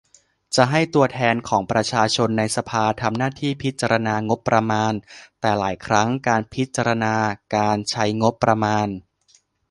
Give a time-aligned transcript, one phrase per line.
[0.55, 4.93] จะให้ตัวแทนของประชาชนในสภา ทำหน้าที่พิจารณางบประมาณ
[5.39, 7.15] แต่หลายครั้งการพิจารณา
[7.57, 8.87] การใช้งบประมาณ